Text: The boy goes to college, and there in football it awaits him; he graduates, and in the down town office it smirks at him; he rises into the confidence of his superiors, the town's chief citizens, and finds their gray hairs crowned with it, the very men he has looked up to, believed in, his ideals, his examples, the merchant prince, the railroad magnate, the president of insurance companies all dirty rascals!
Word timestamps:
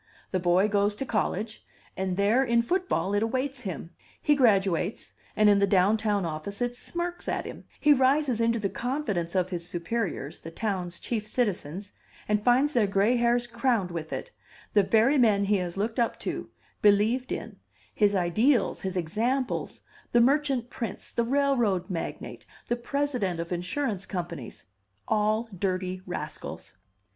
The 0.31 0.39
boy 0.39 0.67
goes 0.67 0.95
to 0.95 1.05
college, 1.05 1.63
and 1.95 2.17
there 2.17 2.43
in 2.43 2.63
football 2.63 3.13
it 3.13 3.21
awaits 3.21 3.59
him; 3.61 3.91
he 4.19 4.33
graduates, 4.33 5.13
and 5.35 5.47
in 5.47 5.59
the 5.59 5.67
down 5.67 5.95
town 5.95 6.25
office 6.25 6.59
it 6.59 6.75
smirks 6.75 7.27
at 7.29 7.45
him; 7.45 7.65
he 7.79 7.93
rises 7.93 8.41
into 8.41 8.57
the 8.57 8.67
confidence 8.67 9.35
of 9.35 9.51
his 9.51 9.69
superiors, 9.69 10.39
the 10.39 10.49
town's 10.49 10.99
chief 10.99 11.27
citizens, 11.27 11.91
and 12.27 12.41
finds 12.43 12.73
their 12.73 12.87
gray 12.87 13.17
hairs 13.17 13.45
crowned 13.45 13.91
with 13.91 14.11
it, 14.11 14.31
the 14.73 14.81
very 14.81 15.19
men 15.19 15.43
he 15.45 15.57
has 15.57 15.77
looked 15.77 15.99
up 15.99 16.19
to, 16.21 16.49
believed 16.81 17.31
in, 17.31 17.57
his 17.93 18.15
ideals, 18.15 18.81
his 18.81 18.97
examples, 18.97 19.81
the 20.13 20.19
merchant 20.19 20.71
prince, 20.71 21.11
the 21.11 21.23
railroad 21.23 21.91
magnate, 21.91 22.47
the 22.69 22.75
president 22.75 23.39
of 23.39 23.51
insurance 23.51 24.07
companies 24.07 24.65
all 25.07 25.47
dirty 25.55 26.01
rascals! 26.07 26.73